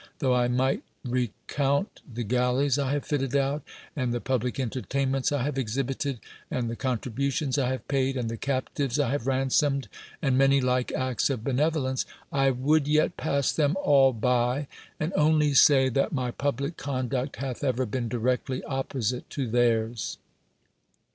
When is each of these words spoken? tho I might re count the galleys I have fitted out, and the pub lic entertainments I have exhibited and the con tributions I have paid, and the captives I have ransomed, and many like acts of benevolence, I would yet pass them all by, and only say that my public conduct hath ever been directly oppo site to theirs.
tho 0.17 0.33
I 0.33 0.47
might 0.47 0.81
re 1.05 1.29
count 1.45 2.01
the 2.11 2.23
galleys 2.23 2.79
I 2.79 2.91
have 2.93 3.05
fitted 3.05 3.35
out, 3.35 3.61
and 3.95 4.11
the 4.11 4.19
pub 4.19 4.43
lic 4.43 4.59
entertainments 4.59 5.31
I 5.31 5.43
have 5.43 5.59
exhibited 5.59 6.19
and 6.49 6.71
the 6.71 6.75
con 6.75 6.97
tributions 6.97 7.59
I 7.61 7.69
have 7.69 7.87
paid, 7.87 8.17
and 8.17 8.27
the 8.27 8.35
captives 8.35 8.99
I 8.99 9.11
have 9.11 9.27
ransomed, 9.27 9.87
and 10.19 10.39
many 10.39 10.59
like 10.59 10.91
acts 10.93 11.29
of 11.29 11.43
benevolence, 11.43 12.07
I 12.31 12.49
would 12.49 12.87
yet 12.87 13.15
pass 13.15 13.51
them 13.51 13.77
all 13.83 14.11
by, 14.11 14.65
and 14.99 15.13
only 15.15 15.53
say 15.53 15.87
that 15.89 16.11
my 16.11 16.31
public 16.31 16.77
conduct 16.77 17.35
hath 17.35 17.63
ever 17.63 17.85
been 17.85 18.09
directly 18.09 18.61
oppo 18.61 19.03
site 19.03 19.29
to 19.29 19.45
theirs. 19.45 20.17